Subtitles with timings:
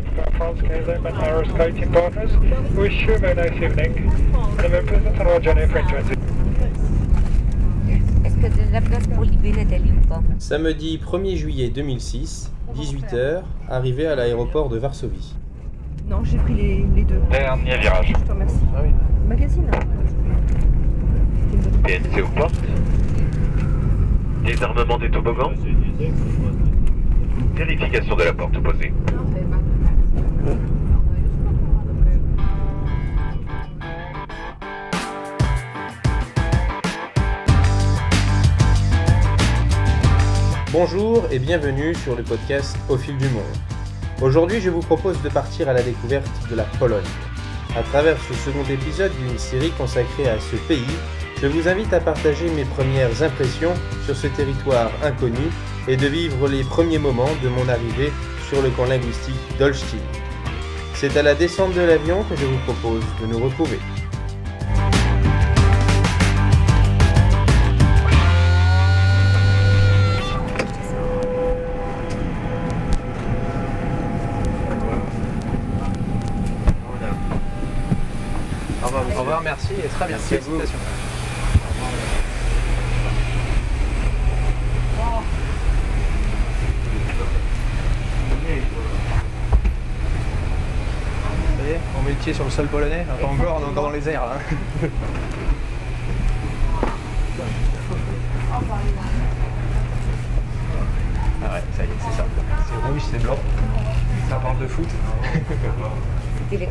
[0.00, 2.30] France KLM and our skating partners.
[2.74, 5.82] We wish you a very nice evening and a very pleasant and well journey for
[5.82, 6.18] Transit.
[8.24, 10.22] Est-ce que de la place pour Libé, Nathalie, ou pas?
[10.38, 15.34] Samedi 1er juillet 2006, 18h, arrivée à l'aéroport de Varsovie.
[16.08, 17.20] Non, j'ai pris les, les deux.
[17.30, 18.14] Dernier virage.
[18.16, 18.60] Je te remercie.
[19.28, 19.80] Magazine hein.
[21.84, 22.54] PNC aux portes.
[24.44, 25.52] Désarmement des toboggans.
[27.54, 28.92] Vérification de la porte opposée.
[40.72, 43.42] Bonjour et bienvenue sur le podcast Au fil du monde.
[44.22, 47.04] Aujourd'hui, je vous propose de partir à la découverte de la Pologne.
[47.76, 50.96] À travers ce second épisode d'une série consacrée à ce pays,
[51.42, 53.74] je vous invite à partager mes premières impressions
[54.06, 55.44] sur ce territoire inconnu
[55.88, 58.10] et de vivre les premiers moments de mon arrivée
[58.48, 59.98] sur le camp linguistique d'Olsztyn.
[60.94, 63.78] C'est à la descente de l'avion que je vous propose de nous retrouver.
[79.94, 80.18] Très bien.
[80.18, 80.78] Félicitations.
[91.48, 94.08] Vous voyez, on met le pied sur le sol polonais, encore, on est dans les
[94.08, 94.22] airs.
[101.44, 102.24] Ah ouais, ça y est, c'est ça.
[102.68, 103.38] C'est rouge, c'est blanc.
[104.32, 104.88] Ça parle de foot.
[106.50, 106.68] C'était les.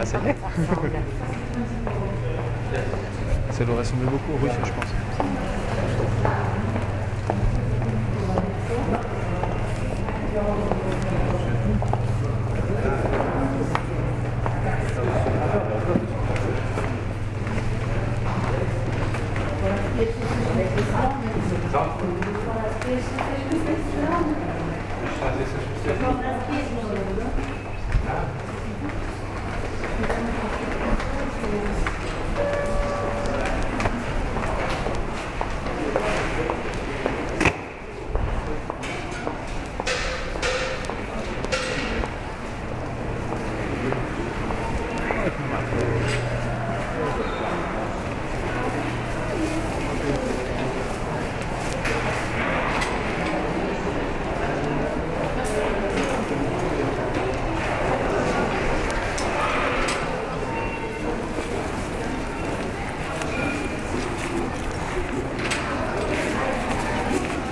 [0.00, 0.34] Ah, c'est vrai
[3.50, 4.88] Ça doit ressembler beaucoup aux Russes, je pense.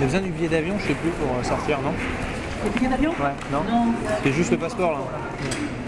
[0.11, 1.93] besoin du billet d'avion, je sais plus, pour euh, sortir, non
[2.65, 3.93] Le billet d'avion Ouais, non Non.
[4.23, 4.99] C'est juste le passeport là.
[4.99, 5.80] Hello?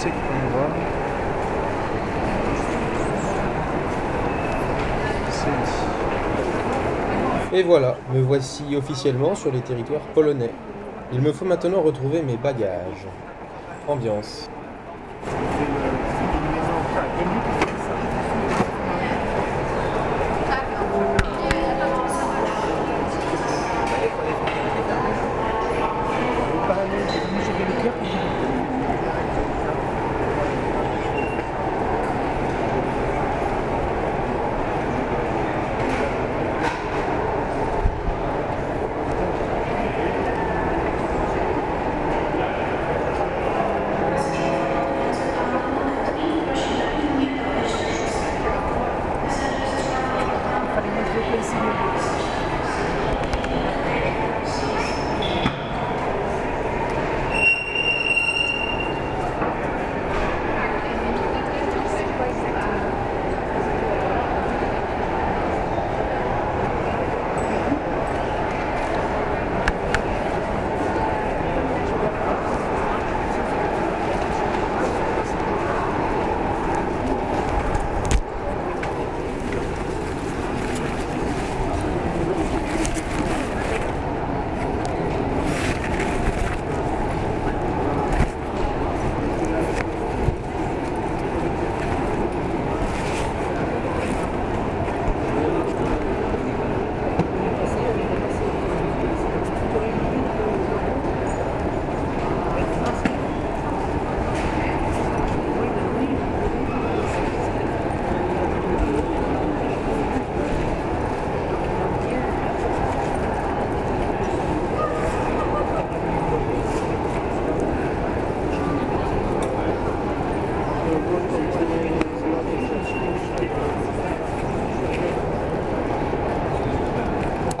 [0.00, 0.66] Qu'on va.
[7.52, 10.50] Et voilà, me voici officiellement sur les territoires polonais.
[11.12, 13.06] Il me faut maintenant retrouver mes bagages.
[13.88, 14.48] Ambiance.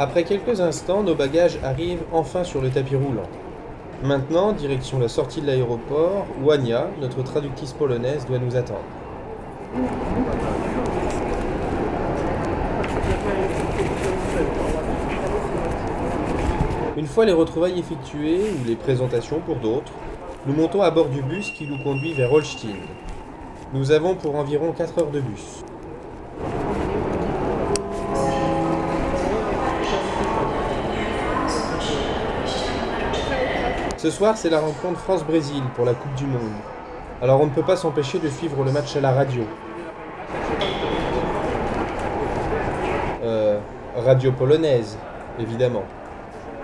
[0.02, 3.28] Après quelques instants, nos bagages arrivent enfin sur le tapis roulant.
[4.02, 8.80] Maintenant, direction la sortie de l'aéroport, où Ania, notre traductrice polonaise, doit nous attendre.
[16.96, 19.92] Une fois les retrouvailles effectuées, ou les présentations pour d'autres,
[20.46, 22.78] nous montons à bord du bus qui nous conduit vers Holstein.
[23.74, 25.62] Nous avons pour environ 4 heures de bus.
[34.00, 36.54] Ce soir, c'est la rencontre France-Brésil pour la Coupe du Monde.
[37.20, 39.42] Alors on ne peut pas s'empêcher de suivre le match à la radio.
[43.22, 43.60] Euh,
[43.94, 44.96] radio polonaise,
[45.38, 45.84] évidemment.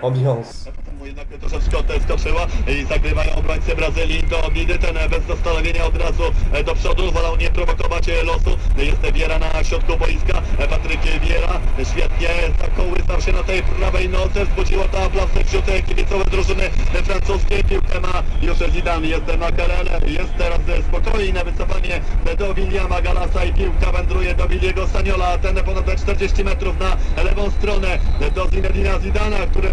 [0.01, 0.67] Ambiance.
[1.07, 4.23] Jednak troszeczkę odskoczyła i zagrywają obrońcy Brazylii.
[4.23, 6.23] Do bidy ten bez zastanowienia od razu
[6.53, 7.11] e, do przodu.
[7.11, 8.57] Wolał nie prowokować e, losu.
[8.77, 10.41] Jest Wiera na środku boiska.
[10.57, 11.59] E, Patryk Wiera
[11.91, 12.29] świetnie
[12.61, 14.45] zakołysał się na tej prawej nodze.
[14.45, 16.69] Wzbudziło to aplausy wśród kibicowe drużyny
[17.03, 22.01] francuskiej piłkę ma już Zidane jest Makelele jest teraz e, spokojne wycofanie
[22.37, 25.37] do Williama Galasa i piłka wędruje do Williego Saniola.
[25.37, 27.99] Ten ponad 40 metrów na lewą stronę
[28.35, 29.71] do Zinedina Zidana który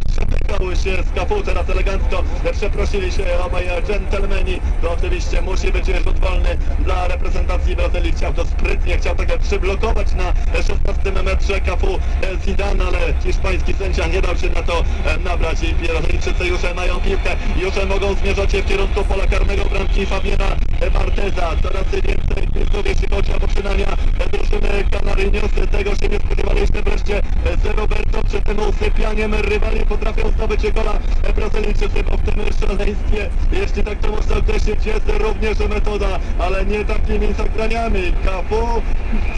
[0.85, 6.57] się z kapu teraz elegancko przeprosili się obaj dżentelmeni to oczywiście musi być rzut wolny
[6.79, 8.13] dla reprezentacji Brazylii.
[8.13, 13.75] Chciał to sprytnie chciał tak przyblokować na e, 16 metrze kapu e, Zidane ale hiszpański
[13.75, 17.37] sędzia nie dał się na to e, nabrać i Brazylijczycy już mają piłkę.
[17.57, 20.57] Już mogą zmierzać w kierunku pola karnego bramki Fabiana
[20.93, 21.57] Barteza.
[21.63, 23.87] Coraz więcej piłków jeśli chodzi o poczynania
[24.33, 30.31] drużyny Canarynios tego się nie spodziewaliśmy wreszcie e, z Roberto przed tym usypianiem rywali potrafią
[30.31, 35.59] zdobyć gola e, Brazylijczycy bo w tym szaleństwie jeśli tak to można określić jest również
[35.59, 38.83] metoda ale nie takimi zagraniami Kapu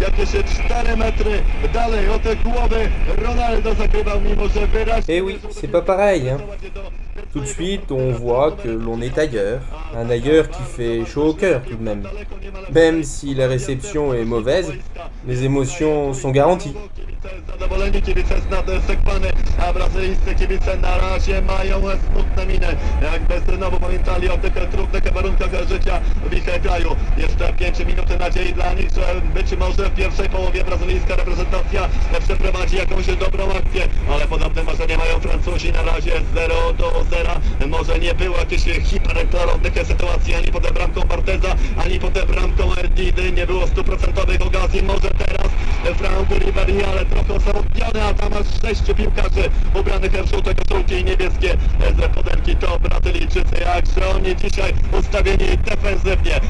[0.00, 0.29] jakieś
[0.67, 1.43] 4 metry
[1.73, 2.91] dalej od głowy
[3.23, 6.29] Ronaldo zagrywał mimo że wyraźnie Eh oui, c'est pas pareil.
[6.29, 6.38] Hein.
[7.33, 9.61] Tout de suite, on voit que l'on est ailleurs.
[9.95, 12.02] Un ailleurs qui fait chaud au cœur tout de même.
[12.73, 14.73] Même si la réception est mauvaise,
[15.26, 16.75] les émotions sont garanties.
[37.69, 43.33] Może nie była jakaś hiperklarownych sytuacji ani pod bramką Barteza, ani pod bramką Didy.
[43.33, 44.83] Nie było stuprocentowych okazji.
[44.83, 45.53] Może teraz
[45.95, 51.05] Franku Riveri, ale trochę osamotniony, a tam aż sześciu piłkarzy ubranych w żółte koszulki i
[51.05, 51.57] niebieskie
[51.99, 53.57] z poderki to Brazylijczycy.
[53.61, 56.41] Jakże oni dzisiaj ustawieni defensywnie.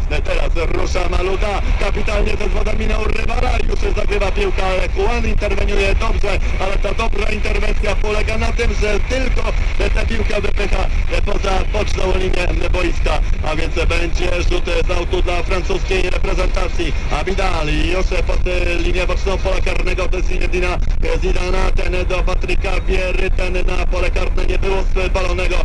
[1.08, 6.94] Maluda, kapitalnie ze zwodem minął rywala, już zagrywa piłka, ale Juan interweniuje dobrze, ale ta
[6.94, 9.42] dobra interwencja polega na tym, że tylko
[9.94, 10.86] tę piłkę wypycha
[11.24, 13.20] poza boczną linię boiska,
[13.50, 16.92] a więc będzie rzut z autu dla francuskiej reprezentacji.
[17.10, 18.40] A Vidal już pod
[18.78, 20.78] linię boczną pola karnego do Zinedina
[21.22, 25.56] Zidana, ten do Patryka Biery, ten na pole karne nie było spalonego,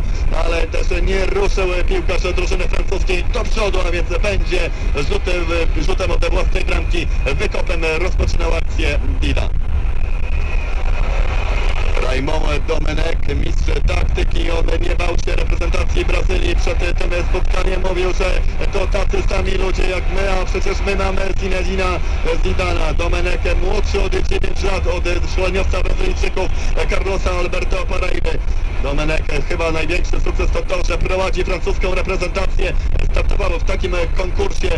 [0.44, 5.31] ale też nie ruszył piłkarz drużyny francuskiej do przodu, a więc będzie rzutem,
[5.80, 7.06] rzutem od własnej bramki,
[7.38, 9.48] wykopem rozpoczynał akcję Dida.
[12.02, 18.40] Raymond Domenek, mistrz taktyki, on nie bał się reprezentacji Brazylii przed tym spotkaniem, mówił, że
[18.72, 22.00] to tacy sami ludzie jak my, a przecież my mamy Zinedina
[22.44, 22.94] Zidana.
[22.94, 26.48] Domenek młodszy od 9 lat od szkoleniowca Brazylijczyków
[26.90, 28.38] Carlosa Alberto Paraiby.
[28.82, 32.72] Domenek chyba największy sukces to to, że prowadzi francuską reprezentację.
[33.10, 34.68] Startował w takim konkursie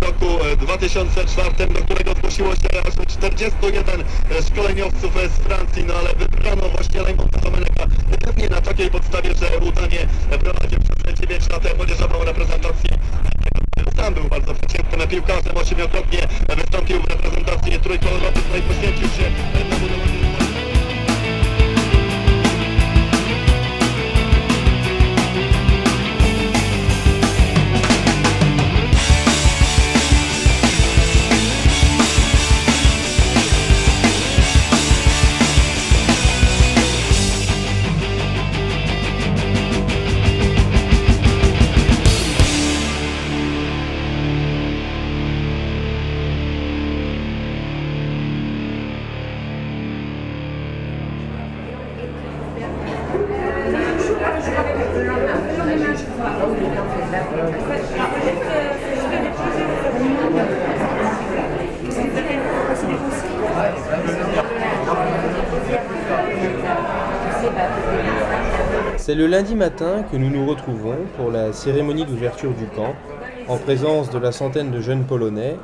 [0.00, 0.26] w roku
[0.56, 4.04] 2004, do którego zgłosiło się aż 41
[4.46, 7.86] szkoleniowców z Francji, no ale wybrano właśnie Raymonda Domeneka
[8.24, 10.06] pewnie na takiej podstawie, że udanie
[10.40, 12.98] prowadził przez 9 lat młodzieżową reprezentację.
[13.96, 16.18] Sam był bardzo przeciętnym piłkarzem, ośmiokrotnie
[16.56, 19.30] wystąpił w reprezentacji trójkolorowej, no i poświęcił się
[19.70, 20.19] na budowanie
[69.10, 72.94] C'est le lundi matin que nous nous retrouvons pour la cérémonie d'ouverture du camp,
[73.48, 75.56] en présence de la centaine de jeunes Polonais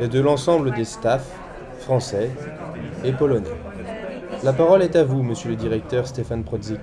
[0.00, 1.30] et de l'ensemble des staffs
[1.80, 2.30] français
[3.04, 3.50] et polonais.
[4.42, 6.80] La parole est à vous, monsieur le directeur Stéphane Prodzik.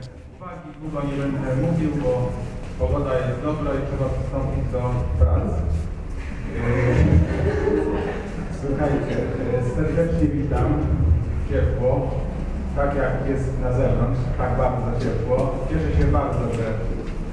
[12.76, 15.38] Tak jak jest na zewnątrz, tak bardzo ciepło.
[15.70, 16.66] Cieszę się bardzo, że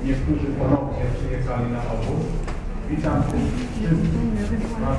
[0.04, 2.24] niektórzy ponownie przyjechali na obóz.
[2.90, 4.98] Witam wszystkich Was,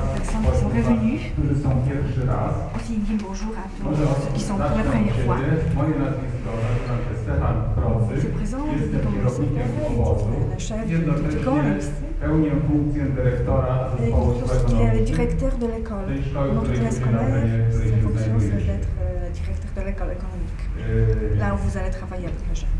[1.32, 2.54] którzy są pierwszy raz.
[2.76, 5.38] Aussi dit bonjour à Może tous ceux qui sont pour la zacznę od première fois.
[5.38, 5.56] siebie.
[5.78, 8.12] Moje nazwisko nazywa się Stefan Procy.
[8.26, 10.28] Je présente Jestem comme kierownikiem secrétaire, obozu.
[10.52, 11.84] le chef du Jednocześnie camp.
[12.20, 15.04] pełnię funkcję dyrektora Et zespołu lorsqu'il est le szkolnego.
[15.10, 16.04] directeur de l'école.
[16.10, 18.72] tej szkoły, Notre której classe się na scolaire, terenie, której sa się fonction c'est znajdujecie.
[18.72, 20.62] d'être euh, directeur de l'école économique.
[20.78, 22.76] Yy, Là où vous allez travailler avec les jeunes.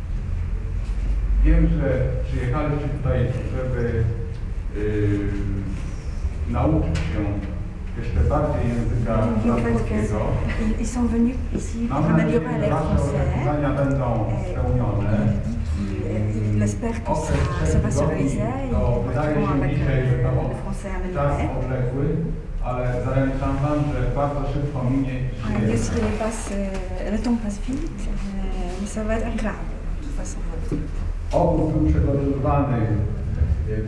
[1.44, 1.88] Wiem, że
[2.24, 3.18] przyjechaliście tutaj,
[3.56, 4.04] żeby
[4.76, 7.20] yy, nauczyć się
[7.98, 10.18] jeszcze bardziej języka Et en fait, francuskiego.
[10.80, 13.76] ils- sont venus ici pour améliorer wasze français.
[13.76, 15.18] będą spełnione.
[16.60, 20.16] Que ça, ça va se réaliser et To qu'ils wydaje pourront się avec dzisiaj, że
[20.22, 21.58] to euh, le français czas amélioré.
[21.58, 22.06] odległy,
[22.64, 22.99] ale zaręczam wam, że bardzo szybko minie Ouais,
[25.76, 29.58] sûr, il passe, euh, le temps passe vite, euh, mais ça va être agréable
[30.00, 30.38] de toute façon.
[31.32, 32.86] Obóz był przygotowywany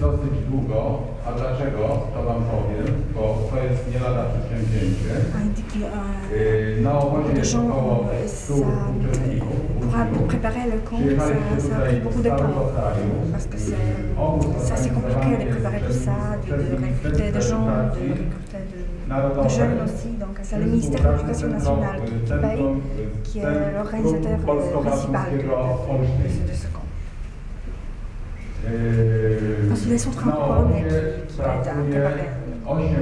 [0.00, 5.11] dosyć długo, a dlaczego, to wam powiem, bo to jest nie lada przedsięwzięcie.
[5.35, 8.61] Ah, il dit qu'il y a Na obozie de jest gens, około 100 ça,
[9.00, 9.49] uczestników,
[9.81, 10.29] pour, pour uczniów.
[10.29, 12.73] préparer le camp, ça, Przyjechaliście ça a tutaj pris beaucoup z de całego temps.
[12.76, 13.09] kraju.
[13.33, 13.87] Parce que c'est
[14.19, 17.23] Obóz ça, c'est compliqué de organizowany préparer jest tout ça, de, przez de recruter des
[17.23, 18.79] Ministerstwo gens, de Edukacji recruter de,
[19.12, 20.09] de jeunes aussi.
[20.19, 25.38] Donc c'est le ministère de l'Éducation nationale qui, paye, est l'organisateur principal de,
[26.52, 26.87] ce camp.
[29.88, 31.64] Les centres qui, à.
[32.75, 32.97] 8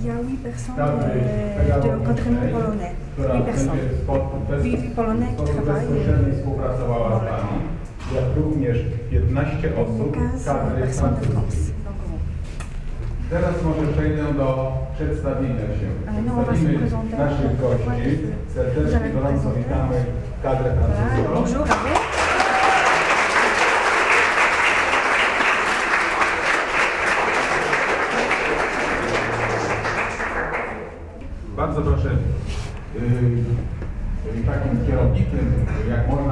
[0.00, 1.20] Il y a huit personnes kadry
[1.82, 2.94] de l'encadrement polonais.
[3.16, 4.94] która Huit będzie personnes.
[4.94, 5.86] polonais qui travaillent.
[8.12, 8.78] jak również
[9.10, 11.74] 15 osób kadry francuskiej.
[13.30, 15.88] Teraz może przejdę do przedstawienia się.
[16.42, 18.18] Przedstawimy naszych gości.
[18.54, 20.04] Serdecznie gorąco witamy
[20.42, 21.64] kadrę francuską.
[31.56, 32.08] Bardzo proszę,
[32.94, 33.00] yy,
[34.46, 35.52] takim kierownikiem,
[35.88, 36.23] jak może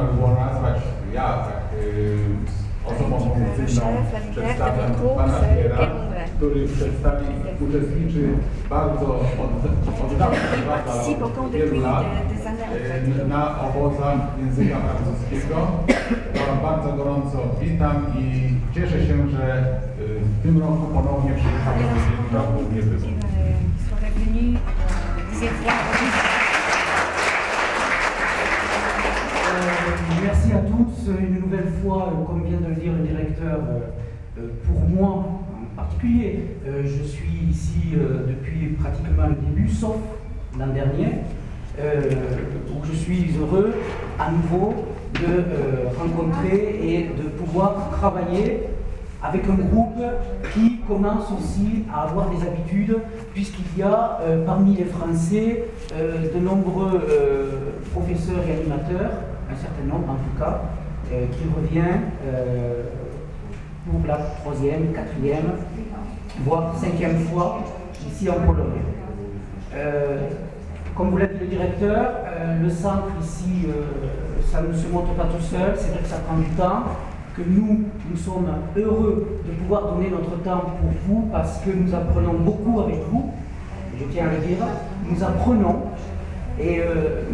[7.69, 8.23] uczestniczy
[8.71, 9.23] bardzo od,
[10.13, 13.19] od dawna, prawda, participe au camp od wielu depuis lat des- des années, en fait.
[13.19, 15.57] yy, na obozach języka francuskiego.
[16.35, 18.25] Ja bardzo gorąco witam i
[18.75, 19.47] cieszę się, że
[19.99, 21.81] yy, w tym roku ponownie przyjechał Et
[22.33, 23.09] do là, Wielkiego content nie qu'il było.
[23.09, 25.73] euh, qu'il soit revenu euh, deuxième fois.
[29.55, 31.11] Euh, merci à tous.
[31.21, 33.81] Une nouvelle fois, euh, comme vient de le dire le directeur, euh,
[34.39, 35.42] euh, pour moi en
[35.77, 39.97] particulier, euh, je suis ici euh, depuis pratiquement le début, sauf
[40.59, 41.19] l'an dernier,
[41.81, 42.03] euh,
[42.69, 43.73] où je suis heureux
[44.19, 44.75] à nouveau
[45.15, 48.65] de rencontrer et de pouvoir travailler
[49.23, 50.03] avec un groupe
[50.53, 52.97] qui commence aussi à avoir des habitudes,
[53.33, 55.65] puisqu'il y a parmi les Français
[55.95, 57.01] de nombreux
[57.93, 59.13] professeurs et animateurs,
[59.51, 60.63] un certain nombre en tout cas,
[61.09, 62.01] qui revient
[63.85, 65.53] pour la troisième, quatrième,
[66.45, 67.61] voire cinquième fois
[68.07, 68.81] ici en Pologne.
[69.75, 70.29] Euh,
[70.97, 75.17] comme vous l'a dit le directeur, euh, le centre ici, euh, ça ne se monte
[75.17, 76.85] pas tout seul, c'est vrai que ça prend du temps,
[77.37, 78.47] que nous, nous sommes
[78.77, 83.31] heureux de pouvoir donner notre temps pour vous parce que nous apprenons beaucoup avec vous,
[83.99, 84.59] je tiens à le dire,
[85.09, 85.77] nous apprenons.
[86.61, 86.83] Et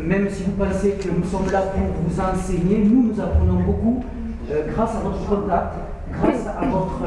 [0.01, 4.05] même si vous pensez que nous sommes là pour vous enseigner, nous, nous apprenons beaucoup
[4.69, 5.75] grâce à votre contact,
[6.21, 7.03] grâce à votre,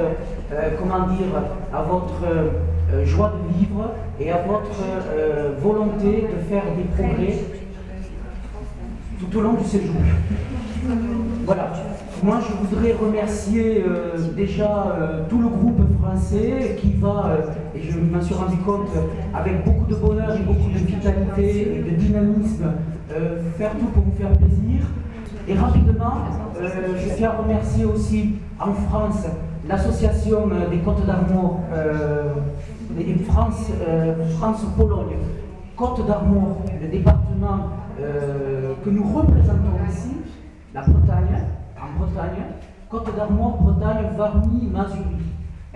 [0.53, 1.27] euh, comment dire,
[1.73, 7.37] à votre euh, joie de vivre et à votre euh, volonté de faire des progrès
[9.19, 9.95] tout au long du séjour.
[11.45, 11.69] Voilà.
[12.23, 13.83] Moi, je voudrais remercier
[14.35, 14.97] déjà
[15.29, 17.31] tout le groupe français qui va,
[17.75, 18.89] et je m'en suis rendu compte,
[19.33, 22.65] avec beaucoup de bonheur et beaucoup de vitalité et de dynamisme,
[23.57, 24.81] faire tout pour vous faire plaisir.
[25.47, 26.13] Et rapidement,
[26.59, 29.25] je tiens à remercier aussi en France
[29.67, 32.33] l'association euh, des Côtes d'Armor, euh,
[33.27, 35.17] France, euh, France-Pologne,
[35.75, 37.69] Côte d'Armor, le département
[38.83, 40.15] que nous représentons ici
[40.73, 41.43] la Bretagne,
[41.77, 42.43] en Bretagne,
[42.89, 45.03] Côte d'Armor, Bretagne, Varny, Mazurie,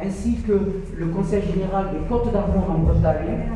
[0.04, 3.52] ainsi que le Conseil général des Côtes d'Armor en Bretagne.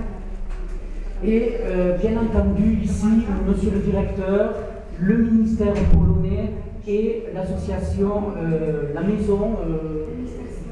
[1.23, 1.57] Et
[1.99, 4.53] bien entendu, ici, monsieur le directeur,
[4.99, 6.53] le ministère polonais
[6.89, 10.05] et l'association, euh, la maison euh,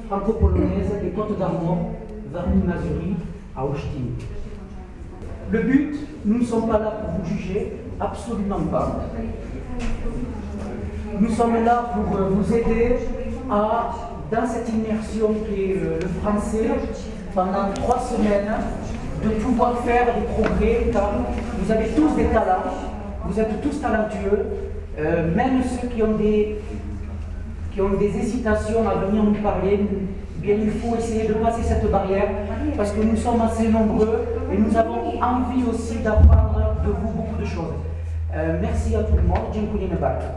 [0.08, 1.92] franco-polonaise des Côtes d'Armor,
[2.34, 3.16] Varny-Mazurie,
[3.56, 4.08] à Austin.
[5.52, 5.96] Le but,
[6.26, 9.06] nous ne sommes pas là pour vous juger, absolument pas.
[11.20, 12.96] Nous sommes là pour euh, vous aider
[13.52, 13.92] à,
[14.32, 16.70] dans cette immersion qui est le français,
[17.36, 18.52] pendant trois semaines,
[19.24, 21.12] de pouvoir faire des progrès, car
[21.60, 22.74] vous avez tous des talents,
[23.26, 24.46] vous êtes tous talentueux,
[25.00, 26.58] euh, même ceux qui ont des,
[27.72, 29.80] qui ont des hésitations à venir nous parler,
[30.38, 32.30] bien il faut essayer de passer cette barrière,
[32.76, 37.40] parce que nous sommes assez nombreux et nous avons envie aussi d'apprendre de vous beaucoup
[37.40, 37.74] de choses.
[38.36, 39.52] Euh, merci à tout le monde.
[39.54, 40.28] Dziękujemy bardzo.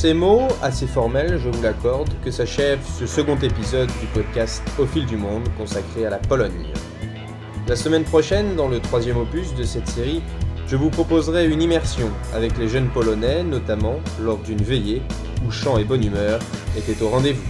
[0.00, 4.86] Ces mots, assez formels, je vous l'accorde, que s'achève ce second épisode du podcast Au
[4.86, 6.72] fil du monde consacré à la Pologne.
[7.68, 10.22] La semaine prochaine, dans le troisième opus de cette série,
[10.66, 15.02] je vous proposerai une immersion avec les jeunes Polonais, notamment lors d'une veillée
[15.46, 16.40] où chant et bonne humeur
[16.78, 17.44] étaient au rendez-vous.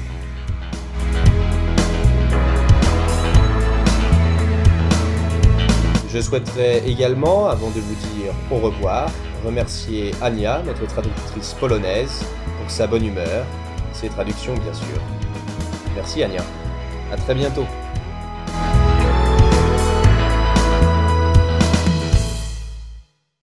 [6.13, 9.09] Je souhaiterais également, avant de vous dire au revoir,
[9.45, 12.25] remercier Ania, notre traductrice polonaise,
[12.59, 13.45] pour sa bonne humeur,
[13.93, 15.01] ses traductions bien sûr.
[15.95, 16.43] Merci Ania.
[17.13, 17.67] À très bientôt.